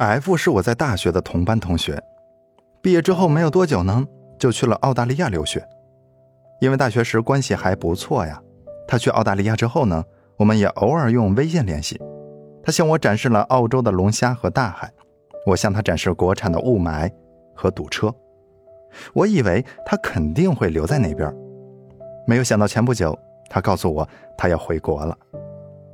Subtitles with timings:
[0.00, 2.02] F 是我在大学的同班同学，
[2.80, 4.02] 毕业之后没有多久呢，
[4.38, 5.62] 就去了澳大利亚留学。
[6.58, 8.42] 因为大学时关系还不错呀，
[8.88, 10.02] 他去澳大利亚之后呢，
[10.38, 12.00] 我们也偶尔用微信联系。
[12.64, 14.90] 他向我展示了澳洲的龙虾和大海，
[15.44, 17.12] 我向他展示国产的雾霾
[17.54, 18.10] 和堵车。
[19.12, 21.30] 我以为他肯定会留在那边，
[22.26, 23.14] 没有想到前不久
[23.50, 24.08] 他告诉我
[24.38, 25.14] 他要回国了。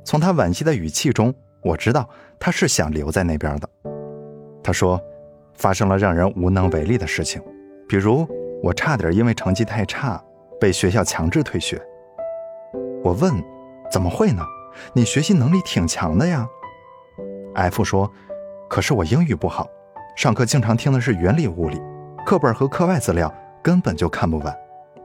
[0.05, 3.67] 从他惋惜的语气中，我知道他是想留在那边的。
[4.67, 5.01] 他说，
[5.53, 7.41] 发生了让人无能为力的事情，
[7.87, 8.27] 比如
[8.61, 10.21] 我差点因为成绩太差
[10.59, 11.81] 被学校强制退学。
[13.01, 13.41] 我问，
[13.89, 14.43] 怎么会呢？
[14.91, 16.45] 你学习能力挺强的呀。
[17.55, 18.11] F 说，
[18.67, 19.65] 可是我英语不好，
[20.17, 21.81] 上课经常听的是原理物理。
[22.25, 24.53] 课本和课外资料根本就看不完，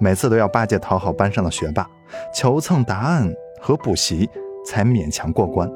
[0.00, 1.88] 每次都要巴结讨好班上的学霸，
[2.34, 4.28] 求蹭答案和补习
[4.66, 5.70] 才勉强过关。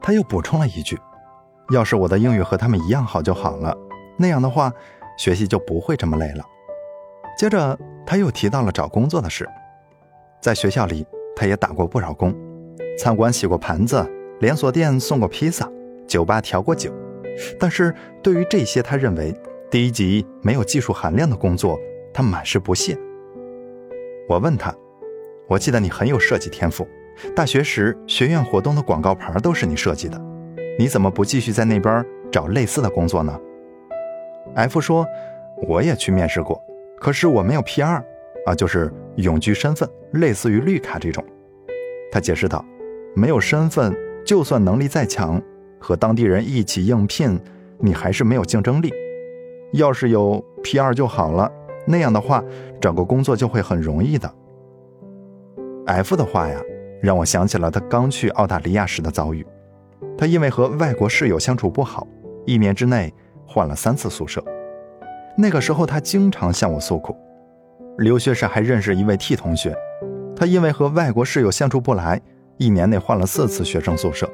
[0.00, 0.98] 他又补充了一句
[1.70, 3.76] ：“要是我的英语和他们一样好就好了，
[4.16, 4.72] 那样的话
[5.18, 6.44] 学习就不会这么累了。”
[7.38, 9.48] 接着他又提到了找工作的事，
[10.40, 12.34] 在学校里他也打过不少工，
[12.98, 14.04] 餐馆洗过盘子，
[14.40, 15.70] 连锁店送过披萨，
[16.06, 16.92] 酒吧调过酒，
[17.58, 19.34] 但是对于这些，他认为。
[19.68, 21.76] 第一级没有技术含量的工作，
[22.14, 22.96] 他满是不屑。
[24.28, 24.72] 我问他
[25.50, 26.86] ：“我记得你很有设计天赋，
[27.34, 30.16] 大学时学院活动的广告牌都是你设计的，
[30.78, 33.38] 你怎么不继续在那边找类似的工作呢
[34.54, 35.06] ？”F 说
[35.66, 36.62] ：“我也去面试过，
[36.98, 38.02] 可是我没有 P2，
[38.46, 41.24] 啊，就是永居身份，类似于绿卡这种。”
[42.12, 42.64] 他解释道
[43.16, 45.40] ：“没有身份，就算能力再强，
[45.78, 47.40] 和当地人一起应聘，
[47.78, 48.92] 你还是没有竞争力。”
[49.72, 51.50] 要是有 P 二就好了，
[51.86, 52.42] 那样的话
[52.80, 54.32] 找个工作就会很容易的。
[55.86, 56.60] F 的话呀，
[57.02, 59.44] 让我想起了他刚去澳大利亚时的遭遇。
[60.16, 62.06] 他因为和外国室友相处不好，
[62.44, 63.12] 一年之内
[63.46, 64.42] 换了三次宿舍。
[65.36, 67.16] 那个时候他经常向我诉苦。
[67.98, 69.76] 留学时还认识一位 T 同学，
[70.34, 72.20] 他因为和外国室友相处不来，
[72.58, 74.30] 一年内换了四次学生宿舍。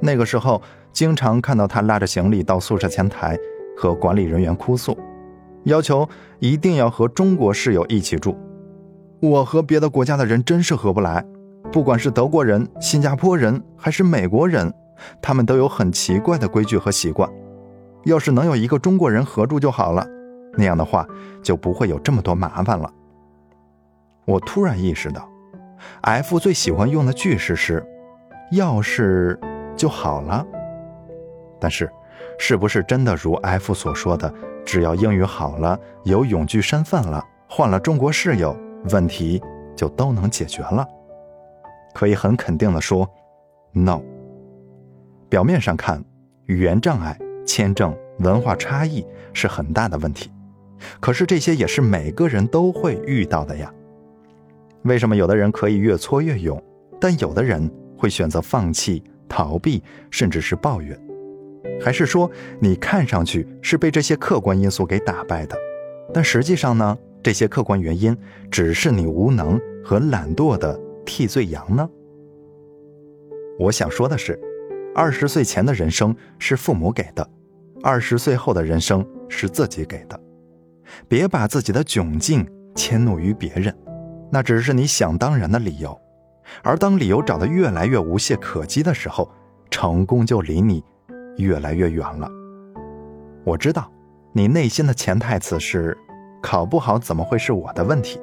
[0.00, 0.60] 那个时候
[0.92, 3.38] 经常看到他拉着行李到宿舍前台。
[3.74, 4.96] 和管理人员哭诉，
[5.64, 6.06] 要求
[6.38, 8.36] 一定要和中国室友一起住。
[9.18, 11.24] 我和别的国家的人真是合不来，
[11.72, 14.70] 不管是德国人、新加坡人还是美国人，
[15.22, 17.26] 他们都有很奇怪的规矩和习惯。
[18.04, 20.06] 要是能有一个中国人合住就好了，
[20.58, 21.06] 那样的话
[21.42, 22.92] 就不会有这么多麻烦了。
[24.26, 25.26] 我突然意识到
[26.02, 27.82] ，F 最喜欢用的句式是
[28.52, 29.40] “要是
[29.74, 30.46] 就好了”，
[31.58, 31.90] 但是。
[32.38, 34.32] 是不是真的如 F 所说的，
[34.64, 38.56] 只要英语好了，有永居身份了，换了中国室友，
[38.90, 39.40] 问题
[39.76, 40.86] 就都能解决了？
[41.94, 43.08] 可以很肯定的说
[43.72, 44.00] ，no。
[45.28, 46.04] 表面上看，
[46.46, 50.30] 语言障碍、签证、文化差异是很大的问题，
[51.00, 53.72] 可是这些也是每个人都会遇到的呀。
[54.82, 56.62] 为什么有的人可以越挫越勇，
[57.00, 60.98] 但有的人会选择放弃、逃避，甚至是抱怨？
[61.80, 65.56] 还是说，你看上去是被这些客观因素给打败的，
[66.12, 68.16] 但实际上呢，这些客观原因
[68.50, 70.78] 只是你无能和懒惰的
[71.12, 71.86] 替罪羊呢？
[73.58, 74.40] 我想说的是，
[74.94, 77.28] 二十岁前的人生是父母给的，
[77.82, 80.18] 二十岁后的人生是自己给的。
[81.08, 83.76] 别把自己的窘境迁怒于别人，
[84.30, 85.94] 那只是你想当然的理由。
[86.62, 89.30] 而当理由找得越来越无懈可击的时候，
[89.70, 90.82] 成功就离你。
[91.36, 92.26] 越来越远了。
[93.44, 93.92] 我知道，
[94.32, 95.94] 你内心的潜台词是：
[96.42, 98.18] 考不好怎么会是我的问题？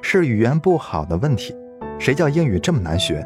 [0.00, 1.54] 是语言不好的问题？
[2.00, 3.22] 谁叫英语这么难学？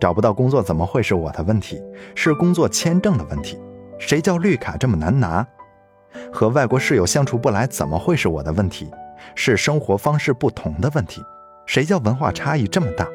[0.00, 1.78] 找不到工作怎么会是我的问题？
[2.14, 3.60] 是工作签证的问题？
[3.98, 5.46] 谁叫绿卡这么难拿？
[6.32, 8.90] 和外国室友相处不来怎么会是我的问题？
[9.34, 11.22] 是生活方式不同的问题？
[11.66, 13.06] 谁叫文化差异这么大？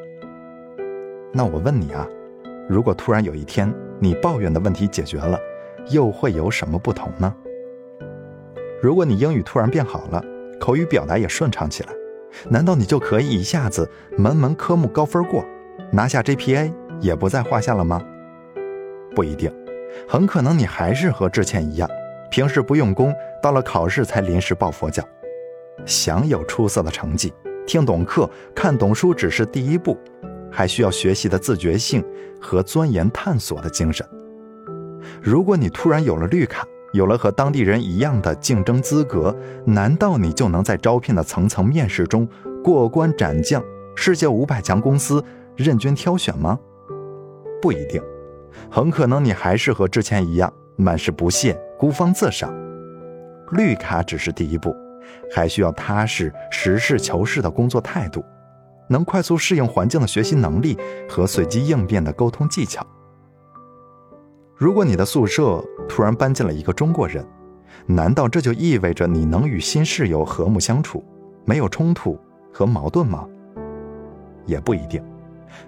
[1.32, 2.06] 那我问你啊，
[2.68, 5.36] 如果突然有一天，你抱怨的问题解决了，
[5.90, 7.34] 又会有什么不同呢？
[8.80, 10.24] 如果你英语突然变好了，
[10.60, 11.88] 口语表达也顺畅起来，
[12.48, 15.44] 难道你就可以一下子门门科目高分过，
[15.92, 18.02] 拿下 GPA 也不在话下了吗？
[19.14, 19.52] 不一定，
[20.08, 21.88] 很可能你还是和之前一样，
[22.30, 25.02] 平时不用功，到了考试才临时抱佛脚。
[25.84, 27.32] 想有出色的成绩，
[27.66, 29.96] 听懂课、看懂书只是第一步。
[30.48, 32.02] 还需要学习的自觉性
[32.40, 34.06] 和钻研探索的精神。
[35.20, 39.34] 如果你突然有了绿卡，有了和当地人一样的竞争资格，
[39.64, 42.26] 难道你就能在招聘的层层面试中
[42.64, 43.62] 过关斩将，
[43.94, 45.22] 世界五百强公司
[45.54, 46.58] 任君挑选吗？
[47.62, 48.02] 不一定，
[48.70, 52.52] 很可能你还是和之前一样，满是不屑，孤芳自赏。
[53.52, 54.74] 绿卡只是第一步，
[55.32, 58.24] 还需要踏实、实事求是的工作态度，
[58.88, 60.76] 能快速适应环境的学习能力
[61.08, 62.84] 和随机应变的沟通技巧。
[64.56, 67.22] 如果你的宿舍突然搬进了一个中国人，
[67.84, 71.04] 难道这就意味着你能与新室友和睦相处，
[71.44, 72.18] 没有冲突
[72.54, 73.28] 和矛盾吗？
[74.46, 75.02] 也不一定，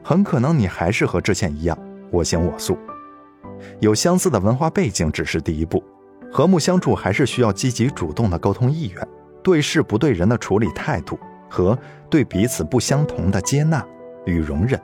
[0.03, 1.79] 很可能你还是和之前一样
[2.11, 2.79] 我行我素。
[3.79, 5.85] 有相似的文化背景只是第一步，
[6.33, 9.07] 和睦相处还是需要积极主动的沟通意愿、
[9.43, 11.19] 对事不对人的处理态度
[11.51, 13.85] 和对彼此不相同的接纳
[14.25, 14.81] 与容忍。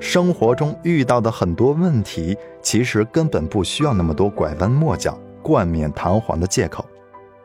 [0.00, 5.18] 生活中遇到的很多问题，其实根本不需要那么多拐弯抹角。
[5.40, 6.84] 冠冕堂皇的借口，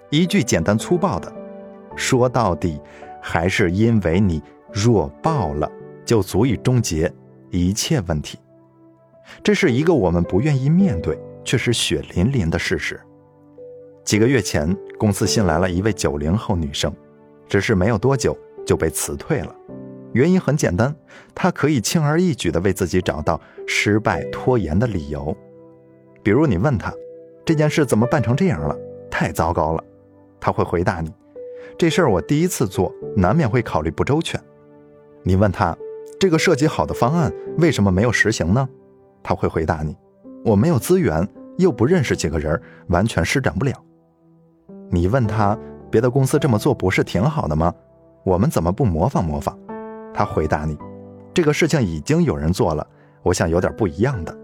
[0.09, 1.31] 一句简单粗暴的，
[1.95, 2.81] 说到底，
[3.21, 4.41] 还是因为你
[4.73, 5.71] 弱爆了，
[6.03, 7.09] 就足以终结
[7.49, 8.37] 一切问题。
[9.41, 12.99] 这是一个我们不愿意面对，却是血淋淋的事实。
[14.03, 16.93] 几个月前，公司新来了一位九零后女生，
[17.47, 19.55] 只是没有多久就被辞退了。
[20.13, 20.95] 原因很简单，
[21.35, 25.35] 他可以轻而易举地为自己找到失败拖延的理由，
[26.23, 26.93] 比如你问他。
[27.45, 28.73] 这件事怎么办成这样了？
[29.11, 29.83] 太糟糕了！
[30.39, 31.13] 他会回答你
[31.77, 34.39] ：“这事儿我第一次做，难免会考虑不周全。”
[35.23, 35.77] 你问他
[36.17, 38.69] ：“这个设计好的方案为什么没有实行呢？”
[39.21, 39.93] 他会回答你
[40.45, 41.27] ：“我没有资源，
[41.57, 42.57] 又不认识几个人，
[42.87, 43.73] 完全施展不了。”
[44.89, 45.57] 你问他
[45.91, 47.73] ：“别的公司这么做不是挺好的吗？
[48.23, 49.59] 我们怎么不模仿模仿？”
[50.13, 50.77] 他回答你
[51.33, 52.85] ：“这个事情已经有人做了，
[53.21, 54.37] 我想有点不一样的。”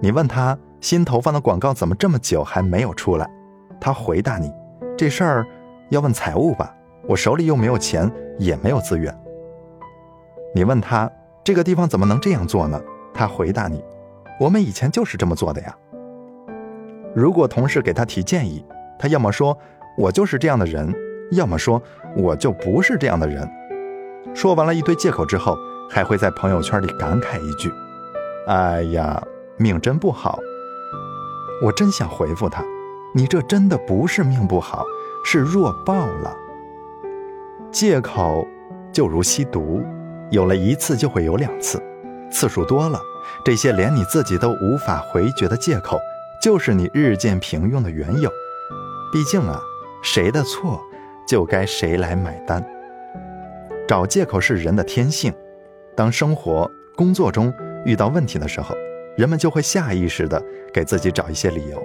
[0.00, 0.58] 你问他。
[0.82, 3.30] 新投放的广告怎么这么久还没有出来？
[3.78, 4.50] 他回答你
[4.96, 5.46] ：“这事儿
[5.90, 6.74] 要问财务吧，
[7.06, 9.14] 我手里又没有钱，也没有资源。”
[10.56, 11.12] 你问他
[11.44, 12.80] ：“这个地方怎么能这样做呢？”
[13.12, 13.84] 他回答你
[14.40, 15.76] ：“我们以前就是这么做的呀。”
[17.14, 18.64] 如果同事给他提建议，
[18.98, 19.54] 他要么说
[19.98, 20.90] “我就是这样的人”，
[21.32, 21.82] 要么说
[22.16, 23.46] “我就不是这样的人”。
[24.34, 25.56] 说完了一堆借口之后，
[25.88, 27.72] 还会在朋友圈里感慨一句
[28.46, 29.22] ：“哎呀，
[29.56, 30.38] 命真不好。”
[31.62, 32.64] 我真想回复他
[33.14, 34.84] ：“你这真的不是命不好，
[35.24, 36.36] 是弱爆了。”
[37.72, 38.46] 借口
[38.92, 39.82] 就如吸毒，
[40.30, 41.82] 有了一次就会有两次，
[42.30, 43.00] 次数多了，
[43.44, 45.98] 这些连你自己都无法回绝的借口，
[46.42, 48.30] 就是你日渐平庸的缘由。
[49.12, 49.60] 毕竟啊，
[50.02, 50.80] 谁的错
[51.26, 52.64] 就该谁来买单。
[53.90, 55.34] 找借口是人的天性，
[55.96, 57.52] 当生活、工作中
[57.84, 58.72] 遇到问题的时候。
[59.16, 60.40] 人们就会下意识地
[60.72, 61.82] 给自己找一些理由，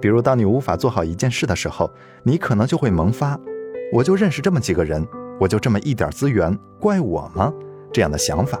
[0.00, 1.92] 比如当你无法做好一件事的时候，
[2.22, 3.38] 你可能就会萌发
[3.92, 5.06] “我就认识这么几个人，
[5.38, 7.52] 我就这么一点资源，怪我吗？”
[7.92, 8.58] 这样的想法。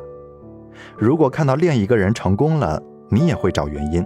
[0.98, 2.78] 如果看到另一个人成功了，
[3.08, 4.04] 你也会找原因。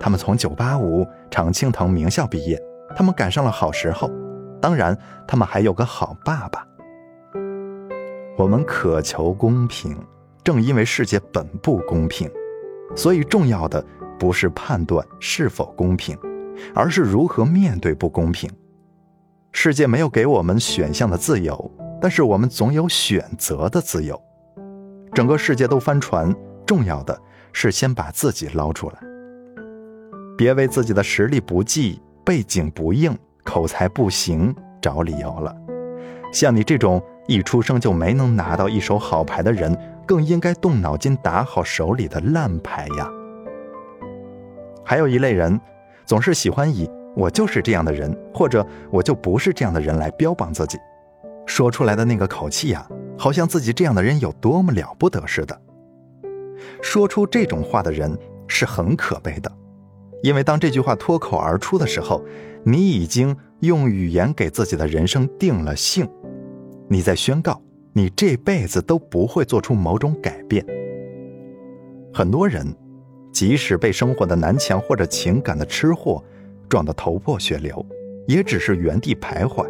[0.00, 2.60] 他们从985、常青藤名校毕业，
[2.96, 4.10] 他们赶上了好时候，
[4.60, 4.98] 当然，
[5.28, 6.66] 他们还有个好爸爸。
[8.40, 9.94] 我们渴求公平，
[10.42, 12.26] 正因为世界本不公平。
[12.96, 13.84] 所以，重要的
[14.18, 16.18] 不是判断是否公平，
[16.74, 18.50] 而是如何面对不公平。
[19.52, 21.70] 世界没有给我们选项的自由，
[22.00, 24.18] 但是我们总有选择的自由。
[25.12, 26.34] 整个世界都翻船，
[26.64, 27.20] 重要的
[27.52, 28.94] 是先把自己捞出来。
[30.38, 35.54] 别为自己的实力不济、背景不硬、口才不行找理由了。
[36.32, 39.76] 像你这种一出生就没能拿到一手好牌的人。
[40.10, 43.08] 更应该动脑筋打好手里的烂牌呀。
[44.84, 45.60] 还有一类人，
[46.04, 50.76] 总是喜欢以“我就是这样的人”或者“我就不是这样的人”来标榜自己，
[51.46, 52.84] 说出来的那个口气呀，
[53.16, 55.56] 好像自己这样的人有多么了不得似的。
[56.82, 58.18] 说出这种话的人
[58.48, 59.52] 是很可悲的，
[60.24, 62.20] 因为当这句话脱口而出的时候，
[62.64, 66.08] 你已经用语言给自己的人生定了性，
[66.90, 67.62] 你在宣告。
[67.92, 70.64] 你这辈子都不会做出某种改变。
[72.14, 72.72] 很多人，
[73.32, 76.22] 即使被生活的南墙或者情感的吃货
[76.68, 77.84] 撞得头破血流，
[78.28, 79.68] 也只是原地徘徊，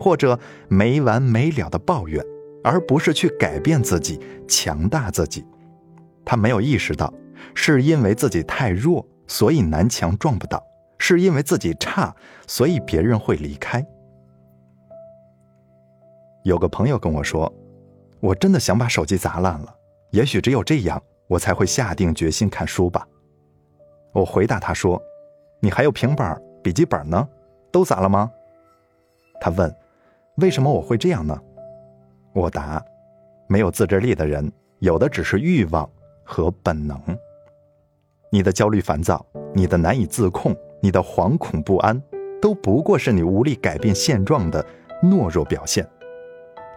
[0.00, 2.24] 或者没完没了的抱怨，
[2.64, 5.44] 而不是去改变自己、强大自己。
[6.24, 7.12] 他没有意识到，
[7.54, 10.58] 是因为自己太弱，所以南墙撞不到；
[10.98, 13.86] 是因为自己差，所以别人会离开。
[16.44, 17.52] 有个朋友跟我说
[18.20, 19.74] ：“我真的想把手机砸烂了，
[20.10, 23.06] 也许只有这样，我才会下定决心看书吧。”
[24.12, 25.00] 我回答他说
[25.60, 27.28] ：“你还有平板、笔记本呢，
[27.70, 28.30] 都砸了吗？”
[29.40, 29.74] 他问
[30.38, 31.38] ：“为什么我会这样呢？”
[32.32, 32.82] 我答
[33.48, 35.88] ：“没有自制力的人，有的只是欲望
[36.24, 36.98] 和本能。
[38.30, 42.00] 你的焦虑、烦躁，你的难以自控，你的惶恐不安，
[42.40, 44.64] 都不过是你无力改变现状的
[45.02, 45.88] 懦弱表现。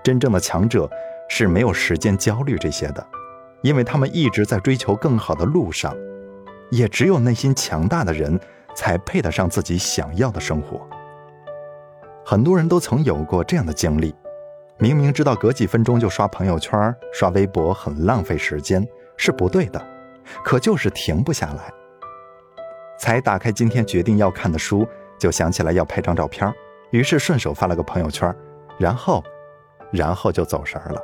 [0.04, 0.90] 真正的强者
[1.30, 3.06] 是没有时间焦虑这些的，
[3.62, 5.96] 因为他们一直在追求更好的路上。
[6.70, 8.40] 也只有内心强大的人，
[8.74, 10.88] 才配得上自己想要的生活。
[12.24, 14.16] 很多人都曾有过这样的经历：
[14.78, 19.86] 明明知道隔几分钟就刷朋友圈、刷微博很浪费时间，是不对的，
[20.46, 21.70] 可就是停不下来。
[22.98, 24.88] 才打开今天决定要看的书，
[25.20, 26.50] 就想起来要拍张照片，
[26.92, 28.34] 于是顺手发了个朋友圈，
[28.80, 29.22] 然后。
[29.92, 31.02] 然后就走神了，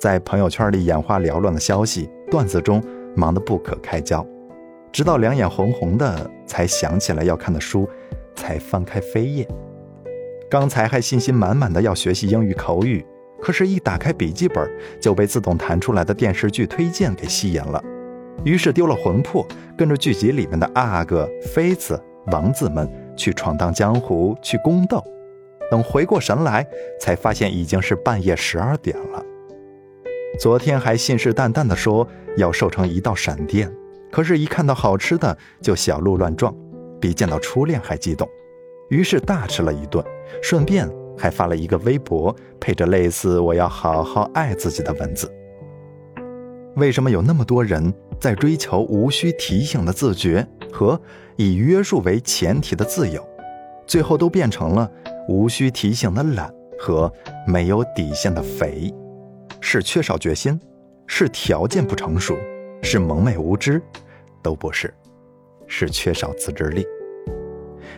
[0.00, 2.82] 在朋友圈里眼花缭乱的消息段子中
[3.16, 4.26] 忙得不可开交，
[4.92, 7.88] 直到两眼红红的才想起来要看的书，
[8.34, 9.48] 才翻开扉页。
[10.50, 13.04] 刚才还信心满满的要学习英语口语，
[13.40, 14.70] 可是，一打开笔记本
[15.00, 17.82] 就被自动弹出来的电视剧推荐给吸引了，
[18.44, 19.46] 于是丢了魂魄，
[19.76, 25.02] 跟着剧集里面的阿哥、妃子、王子们去闯荡江湖，去宫斗。
[25.70, 26.66] 等回过神来，
[27.00, 29.24] 才发现已经是半夜十二点了。
[30.38, 32.06] 昨天还信誓旦旦地说
[32.36, 33.72] 要瘦成一道闪电，
[34.10, 36.54] 可是，一看到好吃的就小鹿乱撞，
[37.00, 38.28] 比见到初恋还激动。
[38.90, 40.04] 于是大吃了一顿，
[40.42, 45.32] 顺便还发了一个微博，配着类似“我要好好爱自己”的文字。
[46.76, 51.00] 为什么有那么多人在追求无需提醒的自觉和
[51.36, 53.24] 以约束为前提的自由，
[53.86, 54.90] 最后都变成了？
[55.28, 57.12] 无需提醒的懒和
[57.46, 58.92] 没有底线的肥，
[59.60, 60.60] 是缺少决心，
[61.06, 62.36] 是条件不成熟，
[62.82, 63.80] 是蒙昧无知，
[64.42, 64.92] 都不是，
[65.66, 66.86] 是缺少自制力。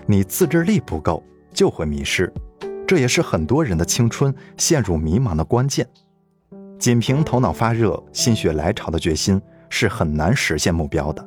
[0.06, 2.33] 你自制力不够，就会迷失，
[2.87, 5.87] 这也是很多人的青春陷入迷茫的关键。
[6.78, 11.26] 仅凭头脑发热、心血来潮的决心是很难实现目标的。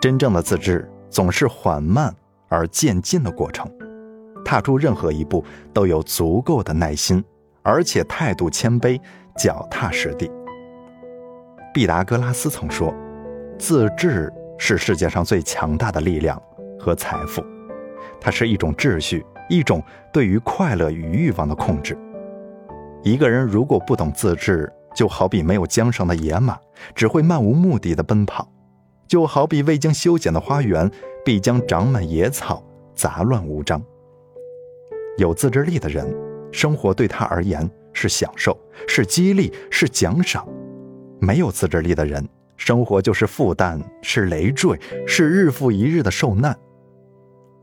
[0.00, 2.14] 真正的自制总是缓慢
[2.48, 3.70] 而渐进的过程。
[4.50, 7.24] 踏出任何一步都有足够的耐心，
[7.62, 9.00] 而且态度谦卑、
[9.36, 10.28] 脚踏实地。
[11.72, 12.92] 毕达哥拉斯曾说
[13.56, 14.28] ：“自制
[14.58, 16.36] 是世界上最强大的力量
[16.80, 17.44] 和财富，
[18.20, 19.80] 它是一种秩序，一种
[20.12, 21.96] 对于快乐与欲望的控制。
[23.04, 26.58] 一个人如果不懂自制，就好比没有缰绳的野马，
[26.92, 28.44] 只会漫无目的的奔跑；
[29.06, 30.90] 就好比未经修剪的花园，
[31.24, 32.60] 必将长满野草，
[32.96, 33.80] 杂乱无章。”
[35.20, 36.10] 有自制力的人，
[36.50, 38.58] 生活对他而言是享受，
[38.88, 40.42] 是激励，是奖赏；
[41.20, 46.58] 没有自制力的人，生活就是负担，是累赘，是日复一日的受难。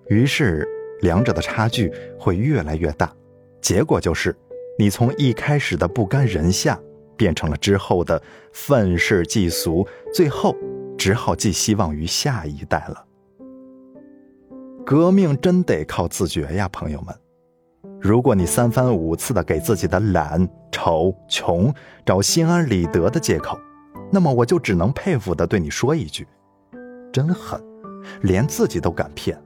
[0.09, 0.67] 于是，
[1.01, 3.11] 两者的差距会越来越大，
[3.59, 4.35] 结果就是，
[4.77, 6.79] 你从一开始的不甘人下，
[7.17, 8.21] 变成了之后的
[8.53, 9.83] 愤世嫉俗，
[10.13, 10.55] 最后
[10.95, 13.03] 只好寄希望于下一代了。
[14.85, 17.15] 革命真得靠自觉呀，朋友们。
[17.99, 21.73] 如果你三番五次的给自己的懒、丑、穷
[22.05, 23.57] 找心安理得的借口，
[24.11, 26.27] 那么我就只能佩服的对你说一句：
[27.11, 27.59] 真狠，
[28.21, 29.41] 连自己都敢骗。